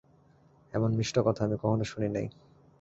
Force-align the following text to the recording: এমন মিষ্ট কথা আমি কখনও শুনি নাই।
এমন 0.73 0.89
মিষ্ট 0.95 1.15
কথা 1.19 1.41
আমি 1.45 1.55
কখনও 1.55 1.83
শুনি 1.83 2.09
নাই। 2.09 2.27